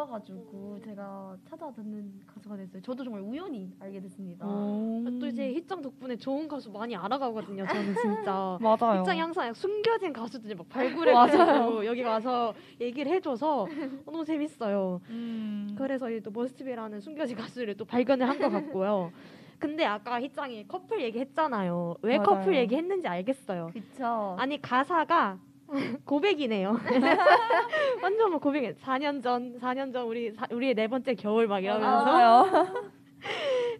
[0.00, 2.80] 좋아가지고 제가 찾아 듣는 가수가 됐어요.
[2.82, 4.46] 저도 정말 우연히 알게 됐습니다.
[4.46, 5.02] 오.
[5.20, 7.66] 또 이제 희짱 덕분에 좋은 가수 많이 알아가거든요.
[7.66, 8.56] 저는 진짜.
[8.62, 9.02] 맞아요.
[9.02, 10.68] 희짱이 항상 숨겨진 가수들 막.
[10.68, 13.66] 발굴해가지고 여기 와서 얘기를 해줘서
[14.06, 15.00] 너무 재밌어요.
[15.08, 15.74] 음.
[15.76, 19.10] 그래서 또 머스티비라는 숨겨진 가수를 또 발견을 한 것 같고요.
[19.58, 21.96] 근데 아까 희짱이 커플 얘기했잖아요.
[22.02, 22.26] 왜 맞아요.
[22.38, 23.70] 커플 얘기했는지 알겠어요.
[23.74, 24.36] 그쵸?
[24.38, 25.38] 아니 가사가
[26.04, 26.78] 고백이네요.
[28.02, 28.78] 완전 뭐 고백.
[28.80, 32.66] 4년 전, 4년 전 우리 사, 우리의 네 번째 겨울 막 이러면서 맞아요.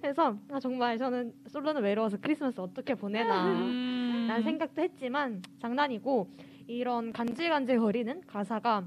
[0.04, 4.26] 해서 아, 정말 저는 솔로는 외로워서 크리스마스 어떻게 보내나 음.
[4.28, 6.28] 라는 생각도 했지만 장난이고
[6.68, 8.84] 이런 간질간질 거리는 가사가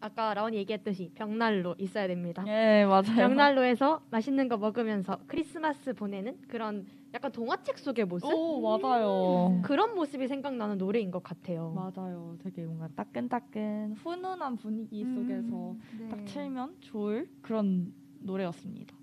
[0.00, 2.44] 아까 라온이 얘기했듯이 벽난로 있어야 됩니다.
[2.46, 3.16] 예, 맞아요.
[3.16, 9.60] 벽난로에서 맛있는 거 먹으면서 크리스마스 보내는 그런 약간 동화책 속의 모습 오, 맞아요.
[9.62, 11.72] 그런 모습이 생각나는 노래인 것 같아요.
[11.74, 12.36] 맞아요.
[12.42, 16.08] 되게 뭔가 따끈따끈 훈훈한 분위기 속에서 네.
[16.08, 18.94] 딱 틀면 좋을 그런 노래였습니다.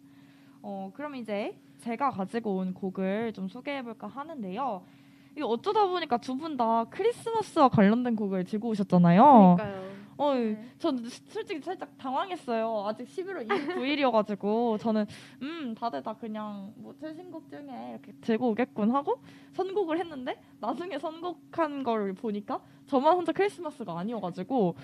[0.61, 4.83] 어, 그럼 이제 제가 가지고 온 곡을 좀 소개해 볼까 하는데요.
[5.31, 9.55] 이게 어쩌다 보니까 두 분 다 크리스마스와 관련된 곡을 들고 오셨잖아요.
[9.57, 9.84] 그러니까요.
[10.17, 10.57] 어, 네.
[10.79, 10.97] 전
[11.27, 12.85] 솔직히 살짝 당황했어요.
[12.87, 15.05] 아직 11월 29일이어가지고 저는
[15.41, 19.19] 음 다들 다 그냥 뭐 최신곡 중에 이렇게 들고 오겠군 하고
[19.53, 24.75] 선곡을 했는데 나중에 선곡한 걸 보니까 저만 혼자 크리스마스가 아니어가지고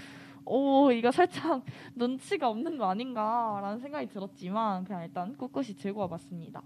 [0.45, 1.63] 오 이거 살짝
[1.95, 6.61] 눈치가 없는 거 아닌가라는 생각이 들었지만 그냥 일단 꿋꿋이 들고 와봤습니다.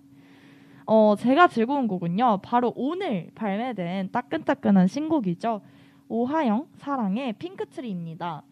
[0.87, 5.61] 어 제가 들고 온 곡은요 바로 오늘 발매된 따끈따끈한 신곡이죠.
[6.07, 8.43] 오하영 사랑의 핑크트리입니다.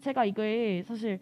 [0.00, 1.20] 제가 이걸 사실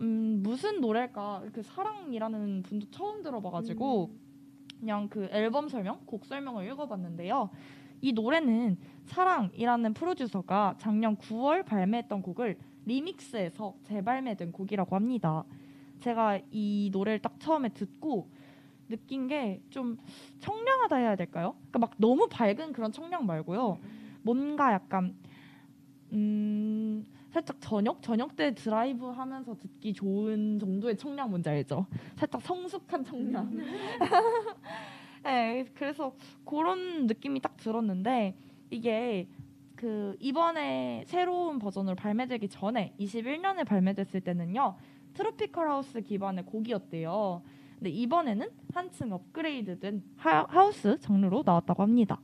[0.00, 4.10] 음, 무슨 노래일까 그 사랑이라는 분도 처음 들어봐가지고
[4.80, 7.50] 그냥 그 앨범 설명, 곡 설명을 읽어봤는데요.
[8.00, 15.44] 이 노래는 사랑이라는 프로듀서가 작년 9월 발매했던 곡을 리믹스해서 재발매된 곡이라고 합니다.
[16.00, 18.28] 제가 이 노래를 딱 처음에 듣고
[18.88, 19.96] 느낀 게 좀
[20.40, 21.54] 청량하다 해야 될까요?
[21.70, 23.78] 그러니까 막 너무 밝은 그런 청량 말고요.
[24.22, 25.16] 뭔가 약간
[26.12, 31.84] 음 살짝 저녁 저녁 때 드라이브 하면서 듣기 좋은 정도의 청량 뭔지 알죠?
[32.14, 33.50] 살짝 성숙한 청량.
[35.24, 38.36] 네, 그래서 그런 느낌이 딱 들었는데
[38.70, 39.26] 이게
[39.74, 44.76] 그 이번에 새로운 버전으로 발매되기 전에 21년에 발매됐을 때는요
[45.14, 47.42] 트로피컬 하우스 기반의 곡이었대요.
[47.80, 52.20] 근데 이번에는 한층 업그레이드된 하, 하우스 장르로 나왔다고 합니다.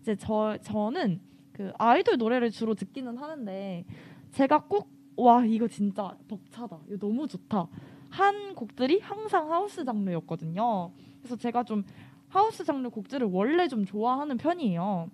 [0.00, 1.20] 이제 저 저는
[1.52, 3.84] 그 아이돌 노래를 주로 듣기는 하는데
[4.32, 6.78] 제가 꼭 와 이거 진짜 벅차다.
[6.86, 7.66] 이거 너무 좋다.
[8.08, 10.92] 한 곡들이 항상 하우스 장르였거든요.
[11.18, 11.84] 그래서 제가 좀
[12.28, 15.10] 하우스 장르 곡들을 원래 좀 좋아하는 편이에요.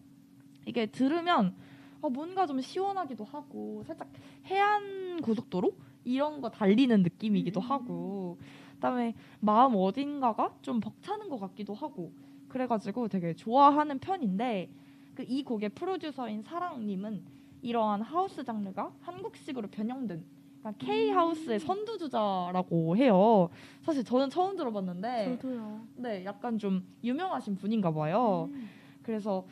[0.67, 1.55] 이게 들으면
[2.03, 4.11] 아, 뭔가 좀 시원하기도 하고 살짝
[4.47, 5.73] 해안 고속도로?
[6.05, 8.37] 이런 거 달리는 느낌이기도 하고
[8.75, 12.13] 그다음에 마음 어딘가가 좀 벅차는 것 같기도 하고
[12.49, 14.69] 그래가지고 되게 좋아하는 편인데
[15.15, 17.25] 그 이 곡의 프로듀서인 사랑님은
[17.65, 20.23] 이러한 하우스 장르가 한국식으로 변형된
[20.61, 23.49] 그러니까 K 하우스의 선두주자라고 해요.
[23.83, 25.81] 사실 저는 처음 들어봤는데, 저도요.
[25.97, 28.49] 네, 약간 좀 유명하신 분인가 봐요.
[28.53, 28.69] 음.
[29.03, 29.47] 그래서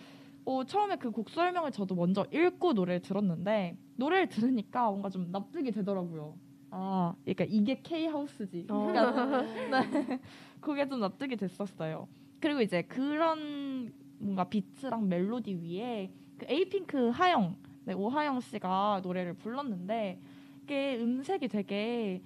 [0.44, 5.70] 어, 처음에 그 곡 설명을 저도 먼저 읽고 노래를 들었는데 노래를 들으니까 뭔가 좀 납득이
[5.70, 6.34] 되더라고요.
[6.70, 8.66] 아, 그러니까 이게 K 하우스지.
[8.66, 10.20] 그러니까 네,
[10.60, 12.08] 그게 좀 납득이 됐었어요.
[12.40, 20.20] 그리고 이제 그런 뭔가 비트랑 멜로디 위에 그 에이핑크 하영, 네, 오하영 씨가 노래를 불렀는데
[20.62, 22.22] 이게 음색이 되게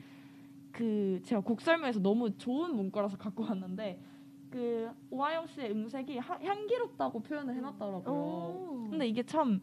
[0.73, 3.99] 그 제가 곡 설명에서 너무 좋은 문구라서 갖고 왔는데
[4.51, 8.15] 그 오하영 씨의 음색이 하- 향기롭다고 표현을 해놨더라고요.
[8.15, 8.87] 오.
[8.91, 9.61] 근데 이게 참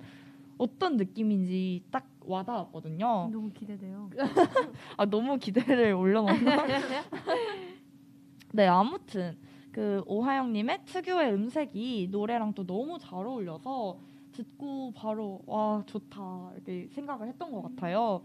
[0.58, 3.30] 어떤 느낌인지 딱 와닿았거든요.
[3.32, 4.10] 너무 기대돼요.
[4.98, 6.66] 아 너무 기대를 올려놨나?
[8.54, 9.38] 네 아무튼
[9.72, 14.00] 그 오하영님의 특유의 음색이 노래랑 또 너무 잘 어울려서
[14.34, 18.22] 듣고 바로 와 좋다 이렇게 생각을 했던 것 같아요.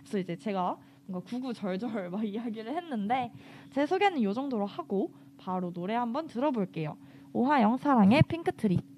[0.00, 3.32] 그래서 이제 제가 뭔가 구구절절 막 이야기를 했는데
[3.70, 6.96] 제 소개는 이 정도로 하고 바로 노래 한번 들어볼게요.
[7.32, 8.93] 오하영 사랑의 핑크트리.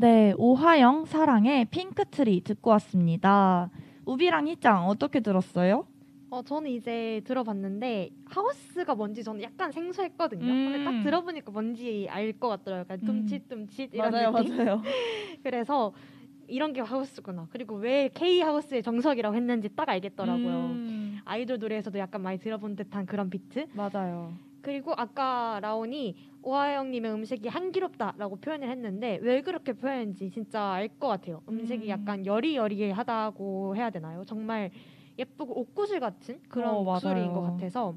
[0.00, 3.70] 네, 오하영 사랑의 핑크트리 듣고 왔습니다.
[4.04, 5.86] 우비랑 희짱 어떻게 들었어요?
[6.30, 10.44] 어, 저는 이제 들어봤는데 하우스가 뭔지 저는 약간 생소했거든요.
[10.46, 10.84] 근데 음.
[10.84, 12.80] 딱 들어보니까 뭔지 알 것 같더라고요.
[12.82, 13.06] 약간 음.
[13.26, 14.56] 둠칫둠칫 이런 느낌.
[14.56, 14.82] 맞아요.
[15.42, 15.92] 그래서
[16.46, 17.48] 이런 게 하우스구나.
[17.50, 20.56] 그리고 왜 K 하우스의 정석이라고 했는지 딱 알겠더라고요.
[20.60, 23.66] 음, 아이돌 노래에서도 약간 많이 들어본 듯한 그런 비트.
[23.72, 24.32] 맞아요.
[24.60, 31.42] 그리고 아까 라온이 오하영님의 음색이 향기롭다라고 표현을 했는데 왜 그렇게 표현했는지 진짜 알 것 같아요.
[31.48, 31.88] 음색이 음.
[31.88, 34.24] 약간 여리여리하다고 해야 되나요?
[34.24, 34.70] 정말
[35.18, 37.42] 예쁘고 옷구슬 같은 그런 어, 목소리인 것.
[37.42, 37.94] 같아서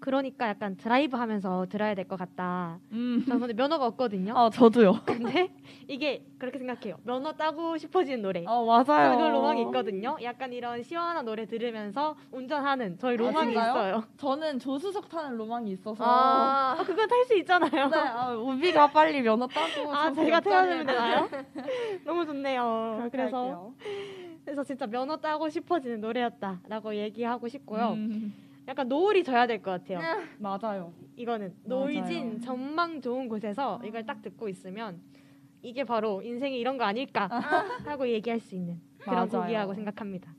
[0.00, 2.78] 그러니까 약간 드라이브 하면서 들어야 될 것 같다.
[2.92, 3.22] 음.
[3.28, 4.36] 저는 근데 면허가 없거든요.
[4.36, 5.00] 아, 저도요.
[5.04, 5.48] 근데
[5.86, 6.96] 이게 그렇게 생각해요.
[7.04, 8.42] 면허 따고 싶어지는 노래.
[8.46, 9.16] 어, 맞아요.
[9.16, 10.16] 그런 로망이 있거든요.
[10.22, 13.70] 약간 이런 시원한 노래 들으면서 운전하는 저희 로망이 진짜요?
[13.70, 14.04] 있어요.
[14.16, 16.02] 저는 조수석 타는 로망이 있어서.
[16.04, 17.88] 아, 그건 탈 수 있잖아요.
[17.88, 19.94] 네, 아, 우비가 빨리 면허 따고.
[19.94, 21.28] 아, 제가 태워주면 되나요?
[22.06, 23.08] 너무 좋네요.
[23.12, 23.74] 그래서 할게요.
[24.44, 27.92] 그래서 진짜 면허 따고 싶어지는 노래였다라고 얘기하고 싶고요.
[27.92, 28.32] 음,
[28.68, 30.00] 약간 노을이 져야 될 것 같아요.
[30.38, 30.92] 맞아요.
[31.16, 31.80] 이거는 맞아요.
[31.84, 35.00] 노을진 전망 좋은 곳에서 이걸 딱 듣고 있으면
[35.62, 37.26] 이게 바로 인생이 이런 거 아닐까
[37.84, 39.28] 하고 얘기할 수 있는 그런 맞아요.
[39.28, 40.34] 곡이라고 생각합니다.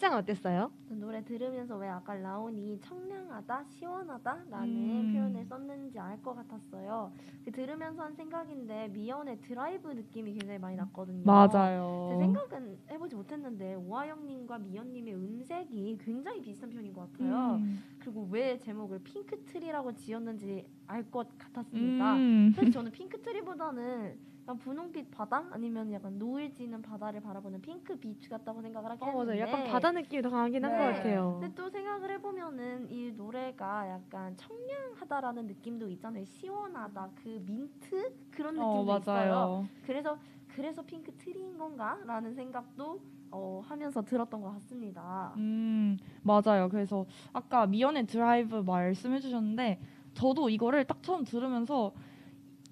[0.00, 0.72] 희짱은 어땠어요?
[0.88, 5.12] 노래 들으면서 왜 아까 라온이 청량하다, 시원하다라는 음.
[5.12, 7.12] 표현을 썼는지 알 것 같았어요.
[7.44, 11.22] 그 들으면서 한 생각인데 미연의 드라이브 느낌이 굉장히 많이 났거든요.
[11.24, 12.08] 맞아요.
[12.12, 17.56] 제 생각은 해보지 못했는데 오하영님과 미연님의 음색이 굉장히 비슷한 편인 것 같아요.
[17.56, 17.82] 음.
[17.98, 22.14] 그리고 왜 제목을 핑크트리라고 지었는지 알 것 같았습니다.
[22.16, 22.52] 음.
[22.56, 28.62] 사실 저는 핑크트리보다는 약간 분홍빛 바다 아니면 약간 노을 지는 바다를 바라보는 핑크 beach 같다고
[28.62, 29.20] 생각을 하긴 어 맞아요.
[29.20, 30.92] 했는데 약간 바다 느낌이 더 강하긴 한 것 네.
[30.92, 31.38] 같아요.
[31.40, 36.24] 근데 또 생각을 해보면은 이 노래가 약간 청량하다라는 느낌도 있잖아요.
[36.24, 39.30] 시원하다, 그 민트 그런 느낌도 어, 있어요.
[39.32, 39.68] 맞아요.
[39.84, 43.00] 그래서 그래서 핑크 트리인 건가라는 생각도
[43.30, 45.32] 어, 하면서 들었던 것 같습니다.
[45.36, 46.68] 음, 맞아요.
[46.68, 49.80] 그래서 아까 미연의 드라이브 말씀해 주셨는데
[50.14, 51.92] 저도 이거를 딱 처음 들으면서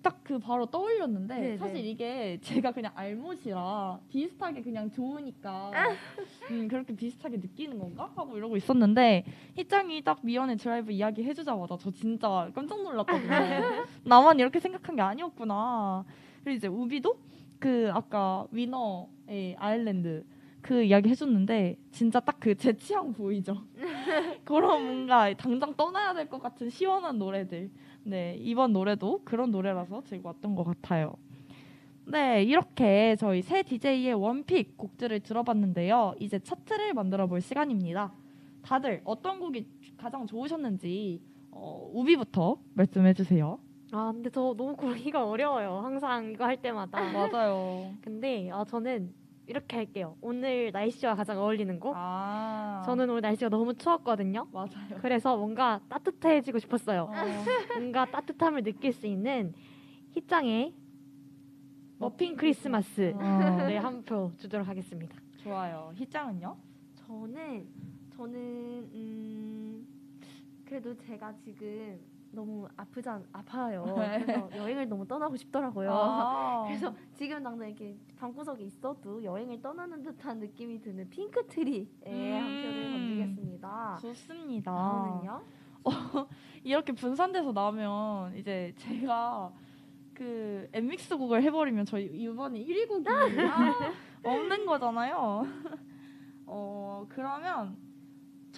[0.03, 1.57] 딱 그 바로 떠올렸는데 네네.
[1.59, 5.71] 사실 이게 제가 그냥 알못이라 비슷하게 그냥 좋으니까
[6.51, 9.25] 음, 그렇게 비슷하게 느끼는 건가 하고 이러고 있었는데
[9.57, 13.31] 희짱이 딱 미연의 드라이브 이야기 해주자마자 저 진짜 깜짝 놀랐거든요.
[14.05, 16.05] 나만 이렇게 생각한 게 아니었구나.
[16.45, 17.19] 그리고 이제 우비도
[17.59, 20.25] 그 아까 위너의 아일랜드
[20.61, 23.57] 그 이야기 해줬는데 진짜 딱 그 제 취향 보이죠.
[24.45, 27.71] 그런 뭔가 당장 떠나야 될 것 같은 시원한 노래들.
[28.09, 31.12] 네 이번 노래도 그런 노래라서 왔던 것 같아요.
[32.07, 36.14] 네 이렇게 저희 새 DJ의 원픽 곡들을 들어봤는데요.
[36.18, 38.14] 이제 차트를 만들어 볼 시간입니다.
[38.62, 39.66] 다들 어떤 곡이
[39.99, 43.59] 가장 좋으셨는지 어, 우비부터 말씀해 주세요.
[43.92, 45.81] 아 근데 저 너무 고르기가 어려워요.
[45.85, 47.12] 항상 이거 할 때마다.
[47.12, 47.92] 맞아요.
[48.01, 49.12] 근데 아, 저는
[49.49, 50.17] 이렇게 할게요.
[50.21, 51.95] 오늘 날씨와 가장 어울리는 곡.
[51.97, 54.47] 아 저는 오늘 날씨가 너무 추웠거든요.
[54.53, 54.99] 맞아요.
[55.01, 57.05] 그래서 뭔가 따뜻해지고 싶었어요.
[57.05, 57.13] 어,
[57.81, 59.55] 뭔가 따뜻함을 느낄 수 있는
[60.13, 60.75] 희짱의
[61.99, 65.17] 머핀 크리스마스 어, 네, 한표 주도록 하겠습니다.
[65.39, 65.93] 좋아요.
[65.97, 66.57] 희짱은요?
[67.07, 67.67] 저는
[68.17, 68.37] 저는
[68.93, 69.87] 음
[70.67, 71.99] 그래도 제가 지금
[72.31, 73.85] 너무 아프지 않, 아파요.
[73.99, 74.25] 네.
[74.25, 75.91] 그래서 여행을 너무 떠나고 싶더라고요.
[75.93, 82.12] 아, 그래서 지금 당장 이렇게 방구석에 있어도 여행을 떠나는 듯한 느낌이 드는 핑크 트리에 한
[82.62, 82.93] 표를 음.
[82.93, 83.99] 던지겠습니다.
[84.03, 84.73] 좋습니다.
[84.75, 85.43] 다음은요?
[86.64, 89.53] 이렇게 분산돼서 나면 이제 제가
[90.12, 93.05] 그 엠믹스 곡을 해버리면 저희 이번에 1위 곡이
[94.23, 95.47] 없는 거잖아요.
[96.47, 97.77] 어 그러면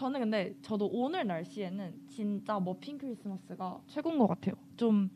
[0.00, 4.54] 저는 근데 저도 오늘 날씨에는 진짜 머핀 크리스마스가 최고인 것 같아요.
[4.78, 5.10] 좀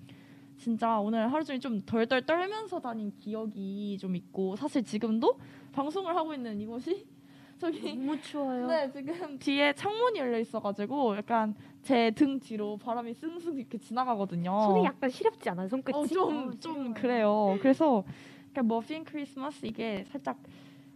[0.58, 5.38] 진짜 오늘 하루 종일 좀 덜덜 떨면서 다닌 기억이 좀 있고 사실 지금도
[5.72, 7.06] 방송을 하고 있는 이곳이
[7.58, 8.66] 저기 너무 추워요.
[8.66, 14.50] 네, 지금 뒤에 창문이 열려 있어가지고 약간 제 등 뒤로 바람이 승승 이렇게 지나가거든요.
[14.66, 15.66] 손이 약간 시렵지 않아요?
[15.68, 15.96] 손끝이?
[15.96, 16.92] 어, 좀, 어, 좀.
[16.92, 17.56] 그래요.
[17.62, 18.04] 그래서
[18.50, 20.38] 약간 머핀 크리스마스 이게 살짝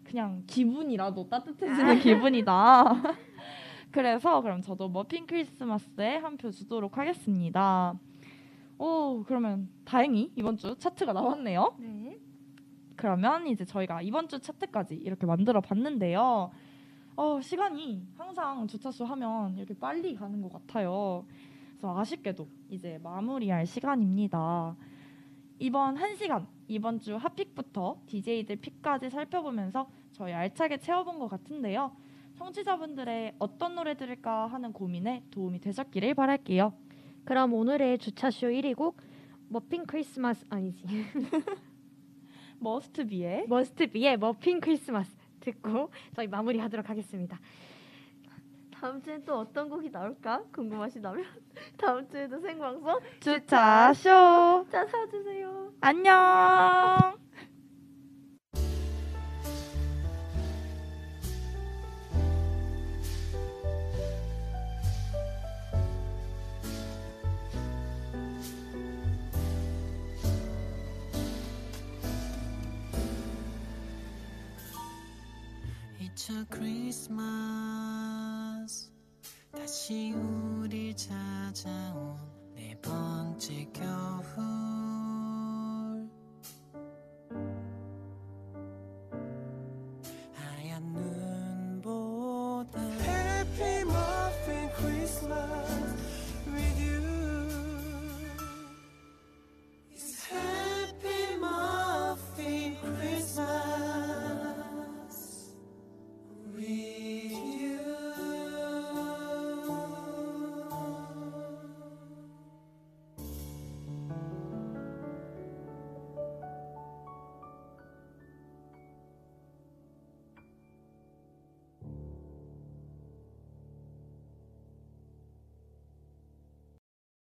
[0.05, 2.85] 그냥 기분이라도 따뜻해지는 기분이다.
[3.91, 7.95] 그래서 그럼 저도 머핀 크리스마스에 한 표 주도록 하겠습니다.
[8.79, 11.75] 오, 그러면 다행히 이번 주 차트가 나왔네요.
[11.79, 12.19] 네.
[12.97, 16.51] 그러면 이제 저희가 이번 주 차트까지 이렇게 만들어 봤는데요.
[17.17, 21.25] 어, 시간이 항상 주차수 하면 이렇게 빨리 가는 것 같아요.
[21.71, 24.77] 그래서 아쉽게도 이제 마무리할 시간입니다.
[25.61, 31.91] 이번 한 시간, 이번 주 핫픽부터 DJ들 픽까지 살펴보면서 저희 알차게 채워본 것 같은데요.
[32.39, 36.73] 청취자분들의 어떤 노래 들을까 하는 고민에 도움이 되셨기를 바랄게요.
[37.25, 38.97] 그럼 오늘의 주차쇼 1위 곡
[39.49, 40.85] 머핀 크리스마스 아니지
[42.61, 47.39] 머스트비의 머스트비의 머핀 크리스마스 듣고 저희 마무리하도록 하겠습니다.
[48.71, 51.25] 다음 주엔 또 어떤 곡이 나올까 궁금하시다면
[51.77, 55.73] 다음 주에도 생방송 주차쇼 찾아주세요.
[55.81, 57.28] 안녕.
[76.19, 77.21] 잊혀 크리스마스.
[79.53, 82.19] 다시 우리 찾아온
[82.57, 84.25] 네 번째 겨울